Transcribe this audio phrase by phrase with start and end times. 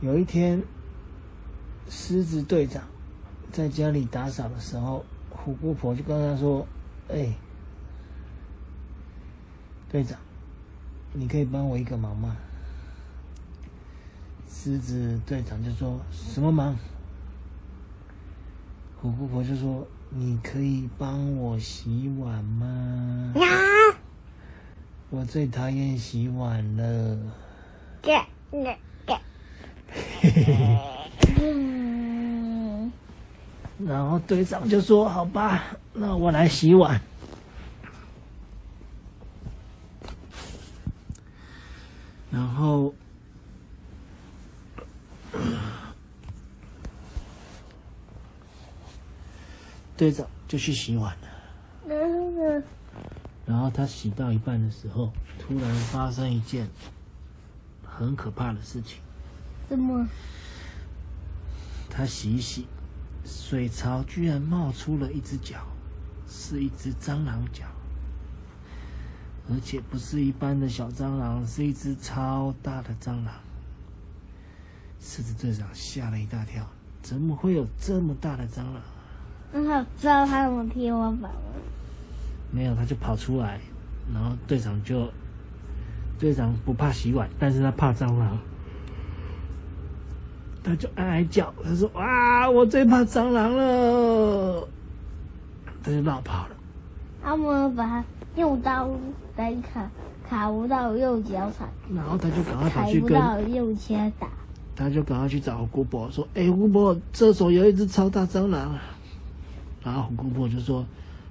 [0.00, 0.60] 有一天，
[1.88, 2.82] 狮子队长
[3.52, 6.66] 在家里打扫的时候，虎姑婆就跟他说
[7.08, 7.32] ：“哎，
[9.88, 10.18] 队长，
[11.12, 12.36] 你可以帮我一个忙吗？”
[14.52, 16.76] 狮子队长就说什么忙？
[19.00, 23.32] 虎姑婆就说：“你可以帮我洗碗吗？”
[25.08, 27.18] 我最讨厌洗碗了。
[31.40, 32.92] 嗯，
[33.86, 35.62] 然后队长就说：“好吧，
[35.94, 37.00] 那我来洗碗。”
[42.30, 42.94] 然后，
[50.00, 52.62] 队长就去洗碗了。
[53.44, 56.66] 然后他洗到一半的时候，突然发生一件
[57.84, 58.98] 很可怕的事情。
[59.68, 60.08] 什么？
[61.90, 62.66] 他洗一洗，
[63.26, 65.66] 水槽居然冒出了一只脚，
[66.26, 67.66] 是一只蟑螂脚，
[69.50, 73.34] 而且不是一般的小蟑螂，是一只超大的蟑螂。
[74.98, 76.66] 狮子队长吓了一大跳，
[77.02, 78.80] 怎么会有这么大的蟑螂？
[79.52, 81.30] 那他知道他怎么踢我板吗？
[82.52, 83.60] 没有，他就跑出来，
[84.12, 85.08] 然后队长就，
[86.18, 88.38] 队长不怕洗碗，但是他怕蟑螂。
[90.62, 94.68] 他就哀哀叫，他说：“哇，我最怕蟑螂了！”
[95.82, 96.56] 他就绕跑了。
[97.22, 98.04] 他们把他
[98.36, 98.90] 用刀
[99.36, 99.90] 来砍，
[100.28, 104.28] 砍不到用脚踩，然后他就赶快跑去跟，不到用枪打。
[104.76, 108.78] 他就赶快去找胡姑婆说：“哎，胡姑婆，这手有一只超大蟑螂。”
[109.82, 110.84] 然后红姑婆就说：“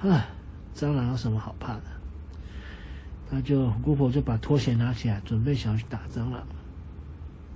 [0.00, 0.26] 啊，
[0.74, 1.82] 蟑螂有什么好怕的？”
[3.30, 6.42] 他就红姑婆就把拖鞋拿起来，准备想要去打蟑螂。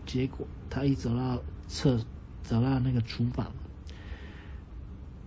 [0.07, 1.99] 结果他一走到厕，
[2.43, 3.47] 走到那个厨房，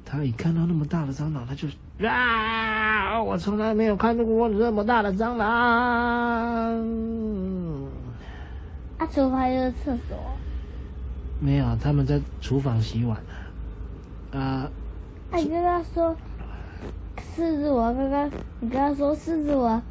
[0.05, 1.67] 他一看到那么大的蟑螂，他就
[2.07, 3.21] 啊！
[3.21, 5.49] 我从来没有看到过这么大的蟑螂。
[8.99, 10.17] 啊，厨房就是厕所。
[11.39, 14.39] 没有，他们在厨房洗碗呢。
[14.39, 14.69] 啊，
[15.29, 16.15] 啊，你跟他说，
[17.35, 19.81] 狮子王刚刚，你跟他说狮子王，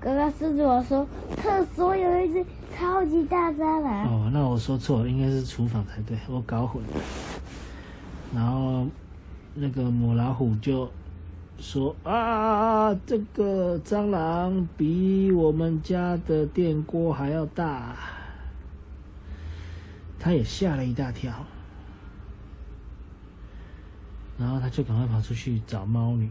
[0.00, 2.44] 刚刚狮子王说厕所有一只
[2.74, 4.06] 超级大蟑螂。
[4.06, 6.88] 哦，那我说错了，应该是厨房才对，我搞混了。
[8.34, 8.86] 然后
[9.54, 10.90] 那个母老虎就
[11.58, 17.94] 说啊，这个蟑螂比我们家的电锅还要大，
[20.18, 21.32] 他也吓了一大跳。
[24.38, 26.30] 然后他就赶快跑出去找猫女，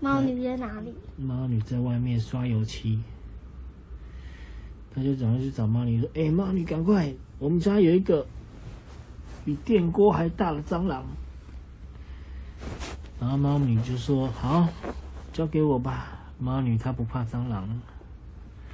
[0.00, 0.94] 猫女在哪里？
[1.16, 3.00] 猫女在外面刷油漆，
[4.94, 8.24] 他就赶快去找猫女说：“哎、猫女，赶快，我们家有一个
[9.44, 11.04] 比电锅还大的蟑螂。”
[13.20, 14.68] 然后猫女就说：“好，
[15.32, 17.68] 交给我吧。”猫女她不怕蟑螂，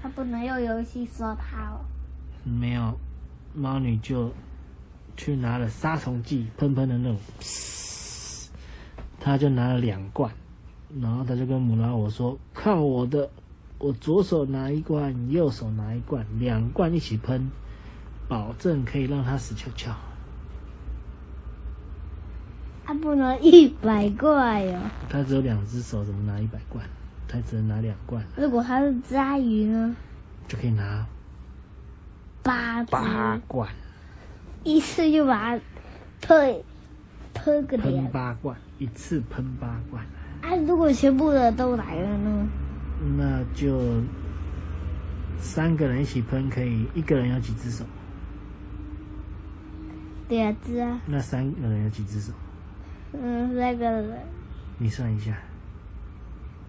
[0.03, 1.81] 她不能用游戏刷它哦。
[2.45, 2.99] 没有，
[3.55, 4.33] 猫女就
[5.17, 7.19] 去拿了杀虫剂，喷喷的那种，
[9.21, 10.33] 他就拿了两罐，
[11.01, 13.31] 然后他就跟母老虎说：“看我的，
[13.79, 17.51] 我左手拿一罐，右手拿一罐，两罐一起喷，
[18.29, 19.95] 保证可以让它死翘翘。
[22.85, 24.81] 他不能一百块哦。
[25.09, 26.85] 他只有两只手，怎么拿一百罐？
[27.29, 29.95] 他只能拿两罐，如果他是鲨鱼呢？
[30.49, 31.07] 就可以拿
[32.43, 33.69] 八只，八罐，
[34.65, 35.63] 一次就把它
[36.21, 36.63] 喷
[37.35, 38.07] 喷个喷。
[38.13, 40.05] 八罐，一次喷八罐。
[40.43, 42.47] 啊，如果全部的都来了呢？
[43.17, 43.81] 那就
[45.39, 47.85] 三个人一起喷，可以一个人有几只手？
[50.29, 52.33] 两只啊，那三个人有几只手？
[53.13, 54.19] 嗯，那个人
[54.79, 55.37] 你算一下。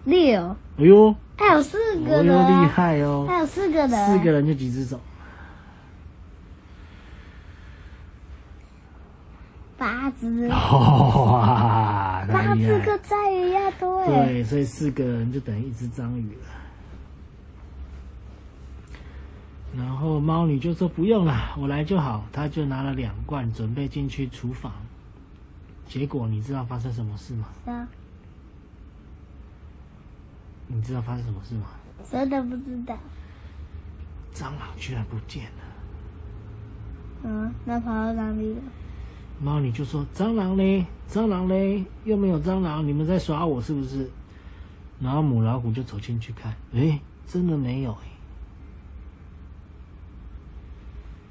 [0.04, 3.24] 六，哎呦，还有四个人啊，害哦！
[3.28, 4.98] 还有四个人，四个人就几只手？
[9.78, 12.54] 八只， 哇，太八！
[12.54, 14.06] 只个章鱼一样多哎。
[14.26, 16.46] 对，所以四个人就等于一只章鱼了。
[19.76, 22.24] 然后猫女就说不用了，我来就好。
[22.32, 24.72] 她就拿了两罐，准备进去厨房。
[25.88, 27.48] 结果你知道发生什么事吗？
[27.66, 27.88] 啊
[30.68, 31.66] 你知道发生什么事吗？
[32.08, 32.96] 真的不知道。
[34.32, 35.50] 蟑螂居然不见了。
[37.24, 38.62] 嗯，那跑到哪里了？
[39.42, 44.08] 猫女就说：“蟑螂嘞，蟑螂嘞，又没有蟑螂，你们在耍我是不是？”
[45.02, 48.06] 然后母老虎就走进去看，哎，真的没有哎。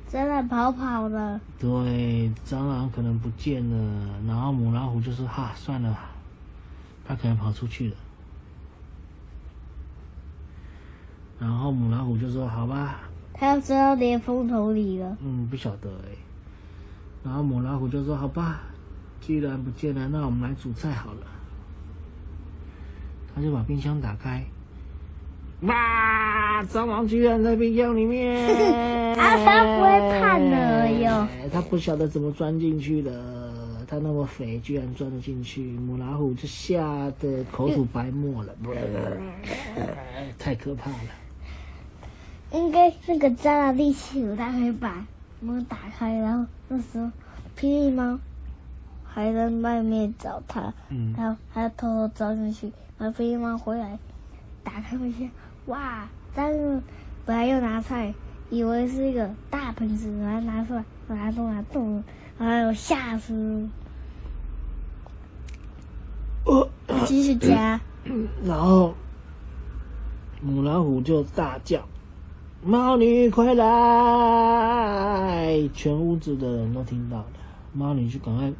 [0.09, 1.39] 真的跑跑了。
[1.57, 4.19] 对，蟑螂可能不见了。
[4.27, 5.97] 然后母老虎就说：“哈，算了，
[7.05, 7.95] 它可能跑出去了。”
[11.39, 12.99] 然后母老虎就说：“好吧。”
[13.33, 15.17] 它要钻到连风头里了。
[15.21, 16.17] 嗯，不晓得哎。
[17.23, 18.61] 然后母老虎就说：“好吧，
[19.21, 21.27] 既然不见了，那我们来煮菜好了。”
[23.33, 24.43] 他就把冰箱打开，
[25.61, 26.63] 哇！
[26.63, 29.15] 蟑螂居然在冰箱里面！
[29.17, 31.27] 啊，他不会怕呢哟。
[31.51, 33.53] 他不晓得怎么钻进去的，
[33.87, 35.61] 他那么肥，居然钻得进去。
[35.61, 38.53] 母老虎就吓得口吐白沫了，
[40.37, 40.97] 太可怕了。
[42.51, 45.05] 应该是个蟑螂力气有，它可以把
[45.41, 47.05] 门打开，然后那时候
[47.57, 48.17] 霹雳猫
[49.03, 52.71] 还在外面找它，嗯，然后还要偷偷钻进去。
[52.97, 53.97] 然后霹雳猫回来，
[54.63, 55.29] 打开冰箱，
[55.65, 56.07] 哇！
[56.33, 56.81] 但是
[57.25, 58.13] 本来要拿菜，
[58.49, 62.03] 以为是一个大盆子，然后拿出来，拿动拿动，
[62.37, 63.67] 然后吓死。
[67.05, 67.79] 继续加。
[68.45, 68.93] 然后
[70.41, 71.87] 母老虎就大叫
[72.63, 73.69] ：“猫女快来！”
[75.73, 77.25] 全屋子的人都听到了。
[77.73, 78.51] 猫女就赶快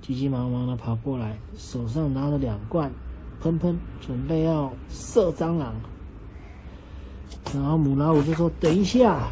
[0.00, 2.90] 急急忙忙的跑过来，手上拿了两罐。
[3.40, 5.74] 喷喷，准备要射蟑螂，
[7.52, 9.28] 然后母老虎就说：“等一下，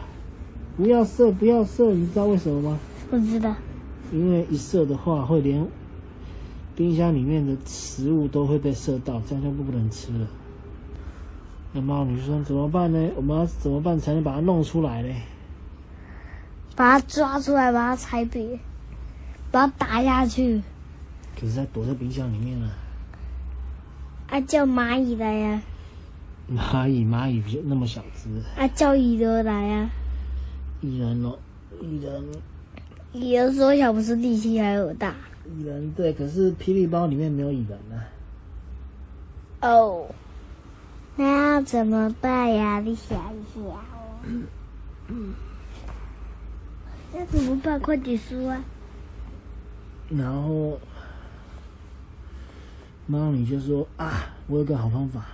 [0.76, 2.78] 不要射，不要射，你知道为什么吗
[3.10, 3.54] ？”“不知道。
[4.12, 5.66] ”“因为一射的话，会连
[6.76, 10.26] 冰箱里面的食物都会被射到，这样就不能吃了。”
[11.72, 13.10] 那猫女说：“怎么办呢？
[13.16, 15.14] 我们要怎么办才能把它弄出来呢
[16.76, 18.58] ？”“把它抓出来，把它拆扁，
[19.50, 20.62] 把它打下去。
[21.38, 22.70] ”“可是它躲在冰箱里面了。”
[24.28, 25.62] 啊，叫蚂蚁来呀！
[26.50, 28.28] 蚂蚁，蚂蚁就那么小只。
[28.60, 29.90] 啊，叫蚁人来呀！
[30.80, 31.38] 蚁人哦，
[31.80, 32.24] 蚁人。
[33.12, 35.14] 蚁人缩小不是力气还有大？
[35.58, 38.04] 蚁人对，可是霹雳包里面没有蚁人啊。
[39.68, 40.06] 哦，
[41.16, 42.80] 那要怎么办呀？
[42.80, 43.80] 你想一想哦。
[47.12, 47.78] 那怎么办？
[47.80, 48.64] 快点说啊！
[50.08, 50.78] 然后。
[53.04, 55.26] 猫女就说：“啊，我有个好方法，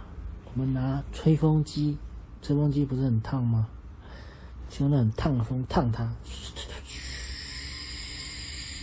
[0.47, 1.99] 我们拿吹风机，
[2.41, 3.69] 吹风机不是很烫吗？
[4.81, 6.11] 用那很烫的风烫它，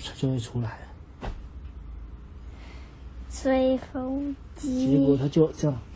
[0.05, 1.29] 它就会出来了。
[3.31, 5.94] 吹风机，结果它就这样，嘘，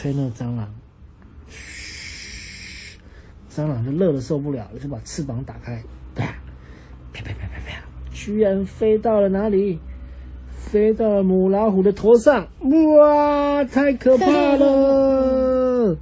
[0.00, 0.66] 吹那个蟑螂，
[1.46, 2.98] 嘘，
[3.54, 5.82] 蟑螂就热的受不了了，就把翅膀打开，
[6.14, 6.24] 啪
[7.12, 9.78] 啪啪啪啪，居然飞到了哪里？”
[10.56, 12.48] 飞到了母老虎的头上，
[12.98, 14.24] 哇，太可怕
[14.56, 15.94] 了！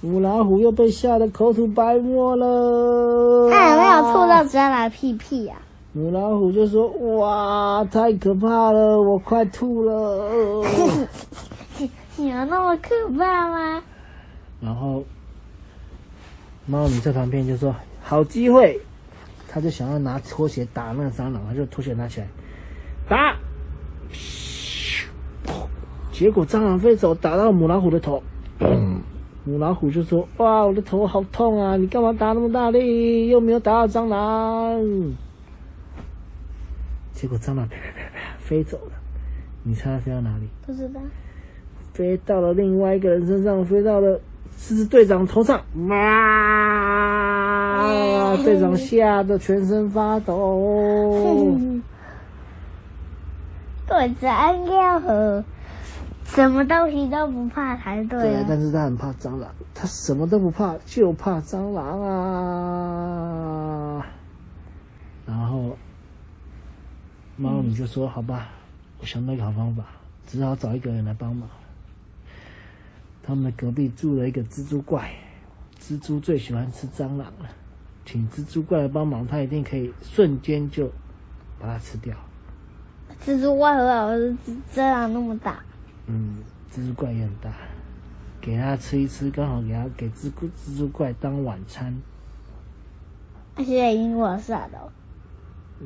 [0.00, 3.50] 母老虎又被吓得口吐白沫了。
[3.50, 5.56] 它有没有吐到蟑螂屁屁呀？
[5.92, 6.88] 母老虎就说
[7.18, 10.62] ：“哇，太可怕了，我快吐了。”
[12.18, 13.82] 有那么可怕吗？
[14.60, 15.04] 然后
[16.66, 18.80] 猫咪在旁边就说：“好机会！”
[19.48, 22.28] 他就想要拿拖鞋打那个蟑螂，他就拖鞋拿起来
[23.08, 23.36] 打。
[26.12, 28.22] 结果蟑螂飞走，打到母老虎的头。
[29.44, 31.76] 母老虎就说：“哇，我的头好痛啊！
[31.76, 33.28] 你干嘛打那么大力？
[33.28, 34.80] 又没有打到蟑螂。”
[37.12, 38.92] 结果蟑螂啪啪啪啪飞走了。
[39.62, 40.48] 你猜它飞到哪里？
[40.64, 41.00] 不知道。
[41.94, 44.20] 飞到了另外一个人身上，飞到了
[44.58, 45.62] 狮子队长头上。
[45.88, 45.94] 哇！
[48.44, 51.56] 队长吓得全身发抖。
[53.86, 55.42] 队长要和。
[56.24, 58.20] 什么东西都不怕才对。
[58.20, 64.04] 对，但是他很怕蟑螂，他什么都不怕，就怕蟑螂啊。
[65.26, 65.76] 然后
[67.36, 68.48] 猫女就说：“好吧，
[69.00, 69.84] 我想到一个好方法，
[70.26, 71.48] 只好找一个人来帮忙。”
[73.26, 75.10] 他们的隔壁住了一个蜘蛛怪，
[75.80, 77.48] 蜘蛛最喜欢吃蟑螂了，
[78.04, 80.88] 请蜘蛛怪来帮忙，他一定可以瞬间就
[81.58, 82.14] 把它吃掉。
[83.24, 84.36] 蜘蛛怪和老是
[84.74, 85.60] 蟑螂那么大。
[86.06, 86.38] 嗯，
[86.70, 87.50] 蜘蛛怪也很大，
[88.42, 91.96] 给它吃一吃，刚好给它给蜘蛛蜘蛛怪当晚餐。
[93.56, 94.92] 他现在已经晚上了。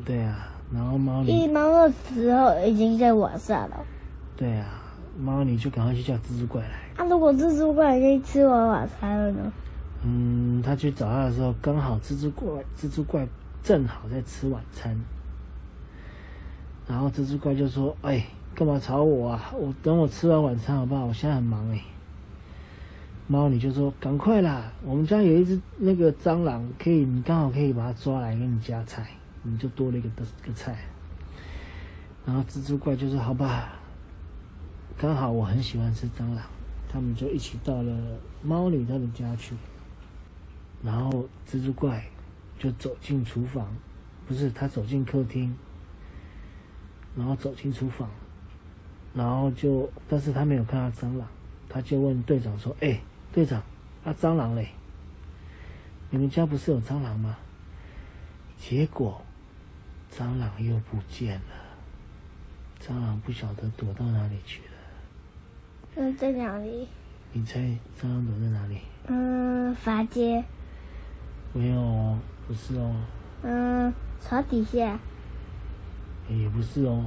[0.04, 3.86] 对啊，然后猫女一猫的时候已经在晚上了。
[4.36, 4.82] 对啊，
[5.16, 6.87] 猫女就赶快去叫蜘蛛怪来。
[7.08, 9.50] 那如果蜘蛛怪已经吃完晚餐了呢？
[10.04, 13.26] 嗯，他去找他的时候，刚好蜘蛛怪蜘蛛怪
[13.62, 14.94] 正好在吃晚餐。
[16.86, 19.52] 然后蜘蛛怪就说：“哎，干嘛吵我啊？
[19.58, 21.06] 我等我吃完晚餐好不好？
[21.06, 21.80] 我现在很忙哎。”
[23.26, 29.06] 猫女就说：“赶快啦，我们家有一只那个蟑螂，可以你刚好可以把它抓来给你加菜，
[29.42, 30.08] 你就多了一个
[30.46, 30.76] 个菜。”
[32.26, 33.72] 然后蜘蛛怪就说：“好吧，
[34.98, 36.44] 刚好我很喜欢吃蟑螂。”
[36.88, 39.54] 他们就一起到了猫女他们家去。
[40.82, 42.04] 然后蜘蛛怪
[42.58, 43.76] 就走进厨房，
[44.26, 45.56] 不是他走进客厅。
[47.16, 48.08] 然后走进厨房，
[49.12, 51.26] 然后就，但是他没有看到蟑螂，
[51.68, 53.00] 他就问队长说：“哎，
[53.32, 53.60] 队长，
[54.04, 54.68] 啊蟑螂嘞？
[56.10, 57.36] 你们家不是有蟑螂吗？”
[58.56, 59.20] 结果，
[60.12, 61.54] 蟑螂又不见了，
[62.80, 64.77] 蟑螂不晓得躲到哪里去了。
[66.00, 66.86] 嗯，在哪里？
[67.32, 67.58] 你猜
[68.00, 68.78] 蟑螂躲在哪里？
[69.08, 70.44] 嗯，房间。
[71.52, 72.94] 没有哦，不是哦。
[73.42, 74.96] 嗯，床底下。
[76.28, 77.04] 也不是哦。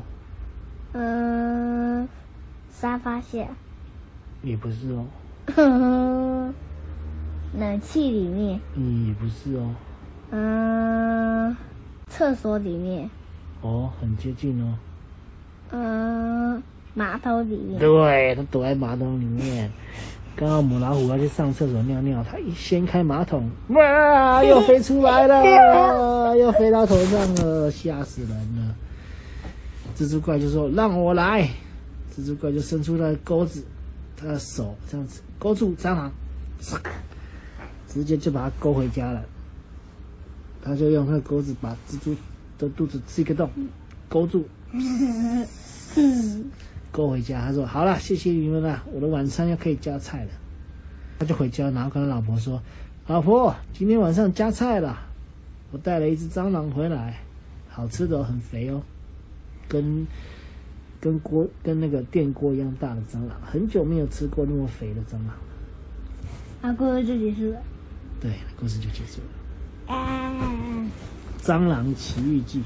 [0.91, 2.05] 嗯，
[2.69, 3.47] 沙发下。
[4.43, 5.05] 也不是哦。
[7.57, 8.59] 冷气里面。
[8.75, 9.73] 嗯，也不是哦。
[10.31, 11.55] 嗯，
[12.07, 13.09] 厕所里面。
[13.61, 14.77] 哦，很接近哦。
[15.69, 16.61] 嗯，
[16.93, 17.79] 马桶里面。
[17.79, 19.71] 对，它躲在马桶里面。
[20.35, 28.75] 刚刚母老虎要去上厕所尿尿，它一掀开马桶， 哇，又飞出来了，又飞到头上了，吓死人了。
[29.95, 31.49] 蜘蛛怪就说：“让我来。”
[32.15, 33.63] 蜘蛛怪就伸出了钩子，
[34.17, 36.11] 他的手这样子勾住蟑螂，
[37.87, 39.23] 直接就把它勾回家了。
[40.63, 42.15] 他就用那个钩子把蜘蛛
[42.57, 43.49] 的肚子刺一个洞，
[44.07, 44.47] 勾住，
[46.91, 47.41] 勾回家。
[47.41, 50.31] 他说：“好了，谢谢你们了，我的晚餐要可以加菜了。”
[51.17, 52.61] 他就回家，然后跟他老婆说
[53.07, 54.97] ：“老婆，今天晚上加菜了，
[55.71, 57.19] 我带了一只蟑螂回来，
[57.69, 58.81] 好吃的，很肥哦。”
[59.69, 60.05] 跟
[60.99, 65.35] 跟锅跟那个电锅一样大的蟑螂，很久没有吃过那么肥的蟑螂。
[66.61, 67.61] 啊，故事就结束了。
[68.19, 69.95] 对，故事就结束了。
[71.41, 72.61] 蟑螂奇遇记。